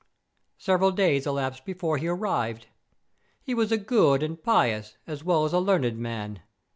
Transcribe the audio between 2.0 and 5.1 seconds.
arrived. He was a good and pious,